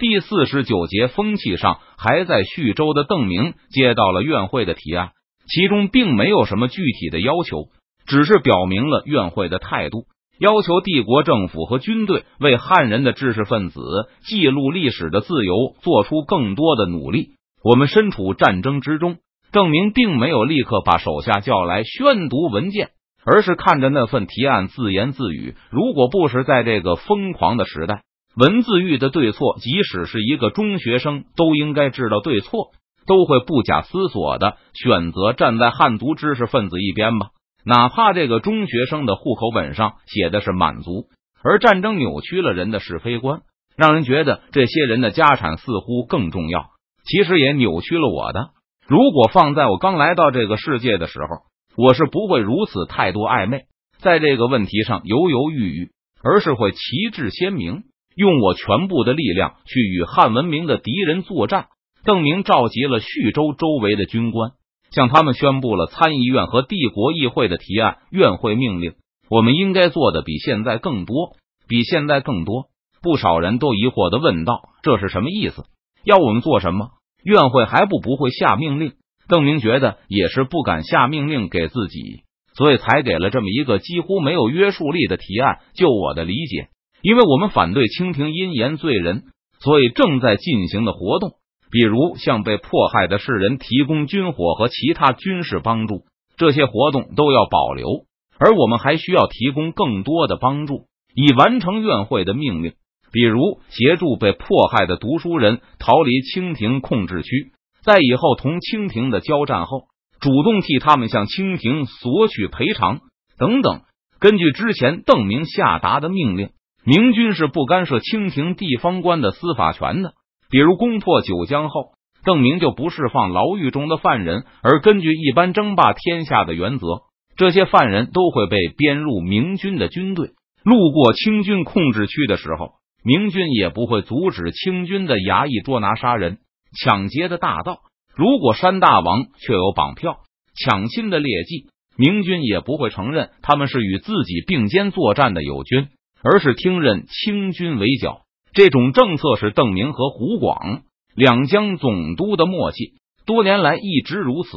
[0.00, 5.10] 第四十九节，风气上还在徐州的邓明接到了院会的提案，
[5.46, 7.66] 其中并没有什么具体的要求，
[8.06, 10.04] 只是表明了院会的态度，
[10.38, 13.82] 要求帝国政府和军队为汉人的知识分子
[14.22, 17.32] 记录历史的自由做出更多的努力。
[17.62, 19.18] 我们身处战争之中，
[19.52, 22.88] 邓明并没有立刻把手下叫来宣读文件，
[23.22, 28.00] 而是看着那份提案自言自语：“如果不是在这个疯狂的时代。”
[28.36, 32.70] 文字狱的对错，即使是一个中学生都应该知道对错，
[33.06, 37.30] 都会不假思索的选择站在汉族知识分子一边吧。
[37.64, 41.06] 哪怕这个中学生的户口本上写的是满族，
[41.42, 43.40] 而战争扭曲了人的是非观，
[43.76, 46.70] 让人觉得这些人的家产似乎更重要。
[47.04, 48.50] 其实也扭曲了我的。
[48.86, 53.64] 如果放在我刚来到这个世界的时候，我是不会如此太多暧昧，
[53.98, 55.90] 在这个问题上犹犹豫豫，
[56.22, 56.78] 而是会旗
[57.12, 57.82] 帜鲜明。
[58.14, 61.66] 用我全部的力量去与汉文明的敌人作战。
[62.04, 64.52] 邓明召集了徐州周围的军官，
[64.90, 67.98] 向他们宣布了参议院和帝国议会的提案。
[68.10, 68.94] 院会命令，
[69.28, 71.36] 我们应该做的比现在更多，
[71.68, 72.66] 比现在更多。
[73.02, 75.64] 不少人都疑惑的问道：“这是什么意思？
[76.04, 76.88] 要我们做什么？”
[77.22, 78.92] 院会还不不会下命令。
[79.28, 82.22] 邓明觉得也是不敢下命令给自己，
[82.54, 85.60] 所以才给了这么一个几乎没有约束力的提案。
[85.74, 86.68] 就我的理解。
[87.02, 89.24] 因为我们反对清廷因言罪人，
[89.58, 91.32] 所以正在进行的活动，
[91.70, 96.04] 比如向被迫害的士人提供军火和其他军事帮助，
[96.36, 98.04] 这些活动都要保留。
[98.38, 102.72] 而我们还需要提供更多的帮助，以完成院会的命令，
[103.12, 109.84] 比如协助被迫害的读书人逃离清廷控制区，在以后同清廷的交战后，
[110.20, 113.00] 主动替他们向清廷索取赔偿
[113.38, 113.82] 等等。
[114.18, 116.50] 根据之前邓明下达的命令。
[116.84, 120.14] 明军是不干涉清廷地方官的司法权的，
[120.50, 121.92] 比如攻破九江后，
[122.24, 127.02] 邓明就不释放牢狱中的犯人，而根据一般争霸天下的原则，
[127.36, 130.30] 这些犯人都会被编入明军的军队。
[130.62, 136.38] 路过清军控制区的时候，明军也不会阻止清军的衙役捉拿杀人、
[136.78, 137.78] 抢劫的大盗。
[138.14, 140.18] 如果山大王却有绑票、
[140.54, 145.88] 抢亲的劣迹，明军也不会承认他们是与自己并肩作战的友军。
[146.22, 148.22] 而是听任清军围剿，
[148.52, 150.82] 这种政策是邓明和胡广
[151.14, 152.94] 两江总督的默契，
[153.26, 154.50] 多年来一直如此。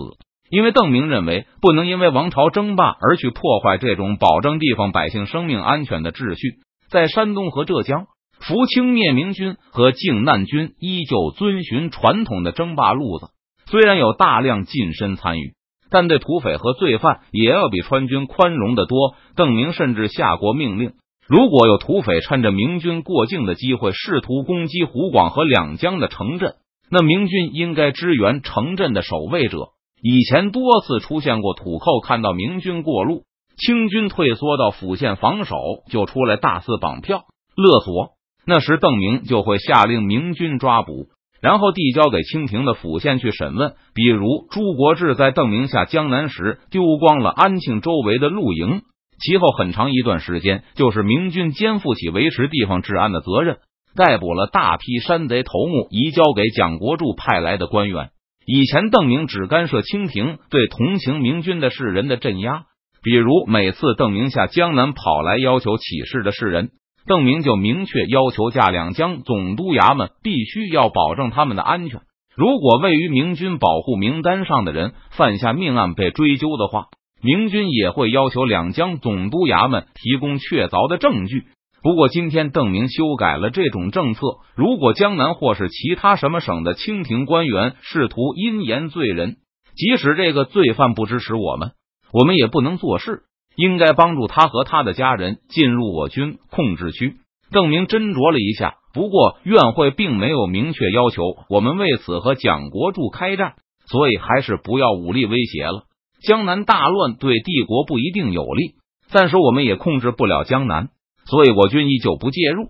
[0.49, 6.59] 因为邓明认为，不能因为王朝争霸而去破坏这种保证地方百姓生命安全的秩序。
[6.89, 8.05] 在山东和浙江，
[8.39, 13.29] 福清灭明军和靖难军依旧遵循传统的争霸路子，
[13.65, 15.53] 虽然有大量近身参与，
[15.89, 19.15] 但对土匪和罪犯也要比川军宽容的多。
[19.35, 20.93] 邓明甚至下过命令。
[21.27, 26.55] 如果有土匪趁着明军过境的机会试图攻击湖广和两江的城镇，
[26.89, 29.69] 那明军应该支援城镇的守卫者。
[30.01, 33.23] 以前多次出现过土寇看到明军过路，
[33.57, 35.55] 清军退缩到府县防守，
[35.89, 37.21] 就出来大肆绑票
[37.55, 38.09] 勒索。
[38.45, 41.07] 那时邓明就会下令明军抓捕，
[41.41, 43.75] 然后递交给清廷的府县去审问。
[43.93, 48.81] 比如朱国志在邓明下江南时丢光了安庆周围的露营。
[49.19, 53.57] 其后很长一段时间，就是明军肩负起维持地方治安的责任，
[53.95, 58.09] 逮捕了大批山贼头目，移交给蒋国柱派来的官员。
[58.45, 62.63] 以前邓明只干涉清廷对同情明军的士人的镇压，
[63.01, 66.71] 比如每次邓明下江南跑来要求起事的士人，
[67.07, 72.01] 邓明就明确要求下两江总督衙门必须要保证他们的安全。
[72.35, 76.87] 如果位于明军保护名单上的人犯下命案被追究的话。
[77.23, 81.45] 明军也会要求两江总督衙门提供确凿的证据。
[81.81, 84.21] 不过，今天邓明修改了这种政策。
[84.55, 89.37] 如果江南或是其他什么省的清廷官员试图因言罪人，
[89.75, 91.71] 即使这个罪犯不支持我们，
[92.11, 93.23] 我们也不能做事，
[93.55, 97.15] 应该帮助他和他的家人进入我军控制区。
[97.51, 103.55] 邓明斟酌了一下，不过院会并没有明确要求我们为此和蒋国柱开战，
[103.85, 105.83] 所以还是不要武力威胁了。
[106.23, 108.75] 江南大乱对帝国不一定有利，
[109.09, 110.87] 暂时我们也控制不了江南，
[111.25, 112.69] 所以我军依旧不介入。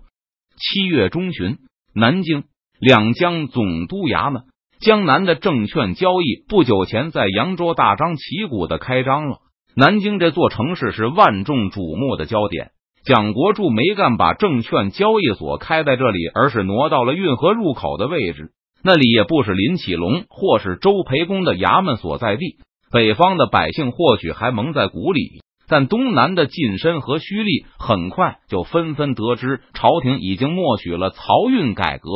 [0.56, 1.58] 七月中旬，
[1.94, 2.42] 南京
[2.80, 4.42] 两江总督衙门，
[4.80, 9.36] 江南的证券交易不久前在扬州大张旗鼓的开张了。
[9.76, 12.72] 南京这座城市是万众瞩目的焦点。
[13.04, 18.50] 蒋国柱没干把证券交易所开在这里，而是挪到了运河入口的位置，
[18.82, 22.56] 那里也不是林启龙或是周培公的衙门所在地。
[22.94, 32.08] 北方的百姓或许还蒙在鼓里，但东南的近身和胥吏很快就纷纷得知朝廷已经默许了漕运改革，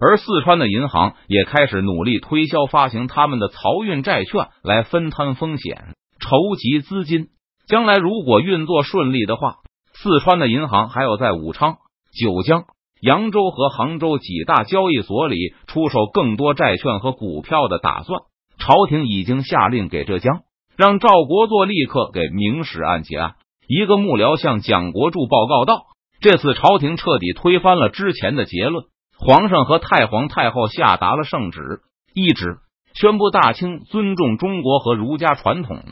[0.00, 5.88] 而四川的银行也开始努力推销发行他们的漕运债券来分摊风险，
[6.18, 7.26] 筹集资金。
[7.68, 9.56] 将来如果运作顺利的话，
[9.92, 11.76] 四川的银行还有在武昌、
[12.18, 12.64] 九江、
[13.02, 15.36] 扬州和杭州几大交易所里
[15.66, 18.22] 出售更多债券和股票的打算。
[18.62, 20.42] 朝廷已经下令给浙江，
[20.76, 23.34] 让赵国作立刻给明史案结案。
[23.66, 25.82] 一个幕僚向蒋国柱报告道
[26.22, 28.84] ：“这次朝廷彻底推翻了之前的结论。”
[29.18, 31.80] 皇上和太皇太后下达了圣旨，
[32.14, 32.58] 一旨
[32.94, 35.82] 宣布大清尊重中国和儒家传统，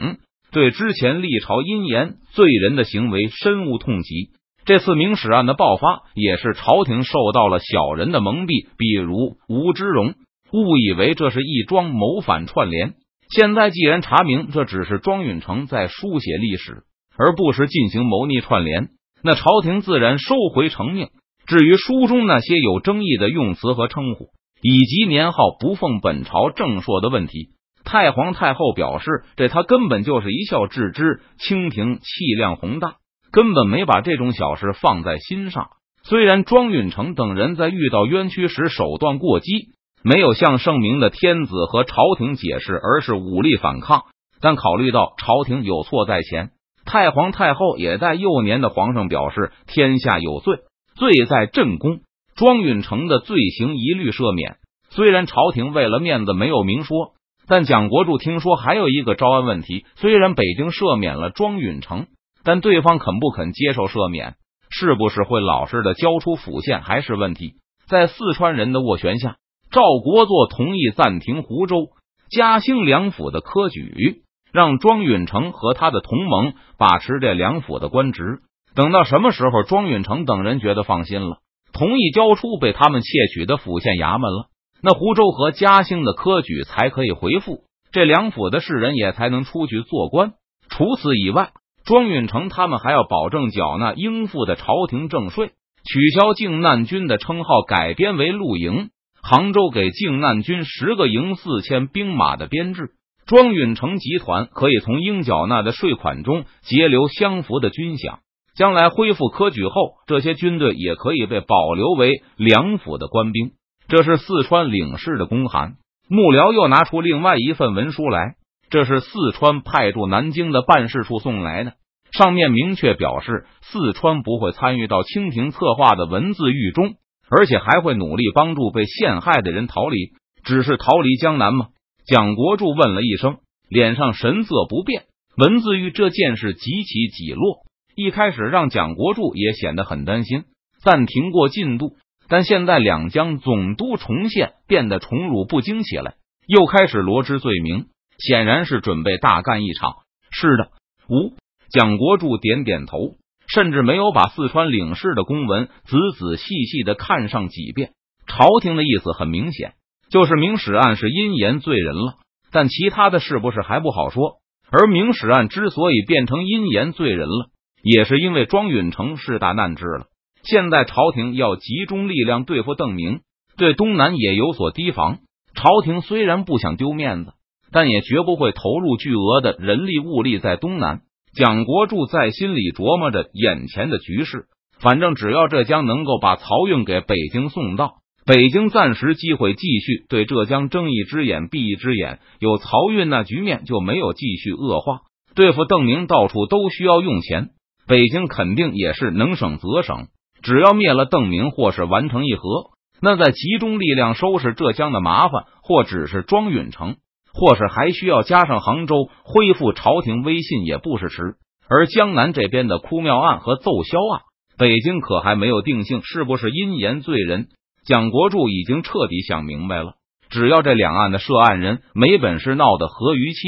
[0.52, 4.30] 对之前历朝阴言罪人的行为深恶痛疾。
[4.64, 10.14] 这次明史案的爆发，也是朝廷受到了小人的蒙蔽，比如吴之荣
[10.52, 12.94] 误以为这是一桩谋反串联。
[13.30, 16.82] 现在既然查明这只是庄允成在书写历史，
[17.16, 18.88] 而不是进行谋逆串联，
[19.22, 21.08] 那朝廷自然收回成命。
[21.46, 24.30] 至于书中那些有争议的用词和称呼，
[24.62, 27.50] 以及年号不奉本朝正朔的问题，
[27.84, 31.20] 太皇太后表示，这他根本就是一笑置之。
[31.38, 32.96] 清廷气量宏大，
[33.32, 35.68] 根本没把这种小事放在心上。
[36.02, 39.70] 虽然庄允成等人在遇到冤屈时手段过激，
[40.02, 44.04] 没有向圣明的天子和朝廷解释，而是武力反抗，
[44.40, 46.50] 但考虑到朝廷有错在前，
[46.84, 50.60] 太皇太后也在幼年的皇上表示，天下有罪。
[50.96, 52.00] 罪在朕宫，
[52.34, 54.56] 庄允成的罪行一律赦免。
[54.90, 57.12] 虽然朝廷为了面子没有明说，
[57.46, 59.86] 但蒋国柱听说还有一个招安问题。
[59.96, 62.06] 虽然北京赦免了庄允成，
[62.42, 64.34] 但对方肯不肯接受赦免，
[64.70, 67.54] 是不是会老实的交出府县还是问题。
[67.86, 69.36] 在四川人的斡旋下，
[69.70, 71.90] 赵国作同意暂停湖州、
[72.28, 74.22] 嘉兴两府的科举，
[74.52, 78.40] 让庄允成和他的同盟把持这两府的官职。
[78.74, 81.38] 等到什么时候，庄允成等人觉得放心了，
[81.72, 84.46] 同意交出被他们窃取的府县衙门了，
[84.82, 87.62] 那湖州和嘉兴的科举才可以回复，
[87.92, 90.32] 这两府的士人也才能出去做官。
[90.68, 91.50] 除此以外，
[91.84, 95.52] 庄允成他们还要保证缴纳应付的朝廷正税，
[95.84, 98.90] 取消靖难军的称号，改编为陆营。
[99.22, 102.90] 杭州给靖难军十个营四千兵马的编制，
[103.26, 108.18] 庄允成集团可以从应缴纳的税款中截留相符的军饷。
[108.56, 113.52] 将来恢复科举后，这些军队也可以被保留为两府的官兵。
[113.88, 115.74] 这是四川领事的公函。
[116.08, 118.34] 幕僚又拿出另外一份文书来，
[118.68, 121.74] 这是四川派驻南京的办事处送来的，
[122.12, 126.94] 上面明确表示，四川不会参与到清廷策划的文字狱中，
[127.30, 130.12] 而且还会努力帮助被陷害的人逃离。
[130.42, 131.68] 只是逃离江南吗？
[132.06, 133.38] 蒋国柱问了一声，
[133.68, 135.04] 脸上神色不变。
[135.36, 137.60] 文字狱这件事几起几落。
[137.94, 140.44] 一开始让蒋国柱也显得很担心，
[140.82, 141.96] 暂停过进度。
[142.28, 146.14] 但现在两江总督重现，变得宠辱不惊起来，
[146.46, 147.86] 又开始罗织罪名，
[148.18, 149.96] 显然是准备大干一场。
[150.30, 150.70] 是的，
[151.08, 151.34] 吴
[151.70, 153.16] 蒋国柱点点头，
[153.52, 157.90] 甚至没有把四川领事的公文仔仔细细的看上几遍。
[158.26, 159.72] 朝廷的意思很明显，
[160.10, 162.14] 就是明史案是阴言罪人了，
[162.52, 164.34] 但其他的是不是还不好说。
[164.70, 167.50] 而明史案之所以变成阴言罪人了。
[167.82, 170.04] 也是因为庄允成是大难之了，
[170.42, 173.20] 现在朝廷要集中力量对付邓明，
[173.56, 175.20] 对东南也有所提防。
[175.54, 177.32] 朝廷虽然不想丢面子，
[177.72, 181.00] 但也绝不会投入巨额的人力物力在东南。
[181.34, 184.46] 蒋国柱在心里琢磨着眼前的局势，
[184.80, 187.94] 反正只要浙江能够把漕运给北京送到，
[188.26, 195.00] 北京暂时机会继续对浙江睁一只眼闭一只眼，有漕运那局面就没有继续恶化。
[195.34, 197.50] 对付邓明，到处都需要用钱。
[197.86, 200.08] 北京肯定也是能省则省，
[200.42, 202.70] 只要灭了邓明，或是完成议和，
[203.00, 206.96] 那再集中力量收拾浙江的麻烦，或只是庄允成，
[207.32, 211.36] 或是还需要加上杭州，恢复朝廷威信也不是迟。
[211.68, 214.22] 而江南这边的哭庙案和奏销案，
[214.58, 217.48] 北京可还没有定性是不是阴言罪人。
[217.84, 219.94] 蒋国柱已经彻底想明白了，
[220.28, 223.38] 只要这两案的涉案人没本事闹得和鱼期，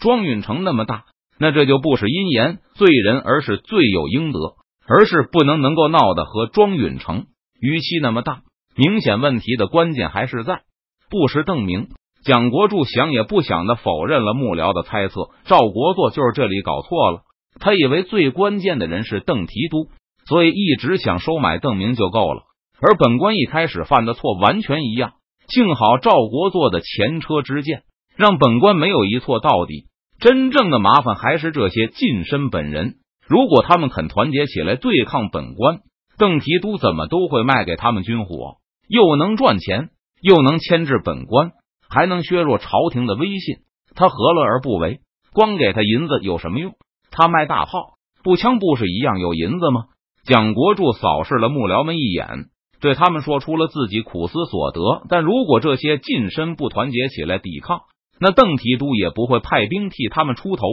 [0.00, 1.04] 庄允成那么大。
[1.38, 4.38] 那这就不是阴言罪人，而是罪有应得，
[4.88, 7.26] 而是不能能够闹得和庄允成
[7.60, 8.40] 逾期那么大。
[8.74, 10.62] 明显问题的关键还是在
[11.10, 11.88] 不识邓明。
[12.26, 17.20] 蒋国柱想也不想的否认了幕僚的猜测，赵国作就是这里搞错了。
[17.60, 19.90] 他以为最关键的人是邓提督，
[20.26, 22.42] 所以一直想收买邓明就够了。
[22.80, 25.12] 而本官一开始犯的错完全一样，
[25.46, 27.84] 幸好赵国作的前车之鉴，
[28.16, 29.86] 让本官没有一错到底。
[30.18, 32.96] 真正的麻烦还是这些近身本人，
[33.28, 35.78] 如果他们肯团结起来对抗本官，
[36.18, 38.56] 邓提督怎么都会卖给他们军火，
[38.88, 39.90] 又能赚钱，
[40.20, 41.52] 又能牵制本官，
[41.88, 43.56] 还能削弱朝廷的威信，
[43.94, 45.00] 他何乐而不为？
[45.32, 46.74] 光给他银子有什么用？
[47.10, 49.84] 他卖大炮、步枪不是一样有银子吗？
[50.24, 52.46] 蒋国柱扫视了幕僚们一眼，
[52.80, 55.06] 对他们说出了自己苦思所得。
[55.08, 57.82] 但如果这些近身不团结起来抵抗，
[58.18, 60.64] 那邓提督也不会派兵替他们出头。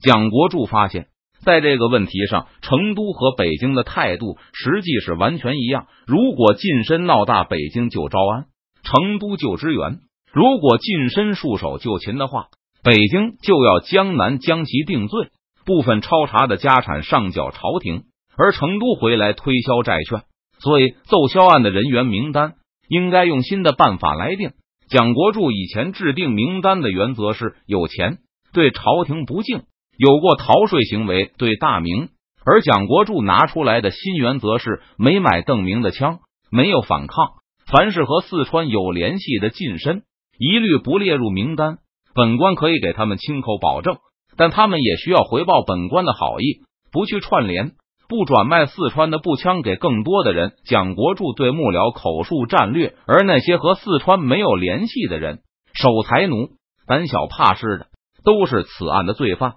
[0.00, 1.08] 蒋国柱发现。
[1.40, 5.86] 在这个问题上，成都和北京的态度实际是完全一样。
[6.04, 8.46] 如果近身闹大，北京就招安，
[8.82, 10.00] 成都就支援；
[10.32, 12.48] 如果近身束手就擒的话，
[12.84, 15.28] 北京就要江南将其定罪，
[15.64, 18.04] 部分抄查的家产上缴朝廷，
[18.36, 20.22] 而成都回来推销债券。
[20.60, 22.54] 所以，奏销案的人员名单
[22.88, 24.52] 应该用新的办法来定。
[24.88, 28.18] 蒋国柱以前制定名单的原则是：有钱，
[28.52, 29.62] 对朝廷不敬。
[29.96, 32.08] 有过逃税行为，对大明；
[32.44, 36.20] 而蒋国柱拿出来的新原则是：没买邓明的枪，
[36.50, 37.34] 没有反抗，
[37.66, 40.02] 凡是和四川有联系的近身，
[40.38, 41.78] 一律不列入名单。
[42.14, 43.96] 本官可以给他们亲口保证，
[44.36, 47.72] 但他们也需要回报本官的好意，不去串联，
[48.08, 50.54] 不转卖四川的步枪给更多的人。
[50.64, 55.40] 蒋国柱对幕僚口述战略，而那些和四川没有联系的人，
[55.74, 56.48] 守财奴、
[56.86, 57.86] 胆小怕事的，
[58.24, 59.54] 都是此案的罪犯。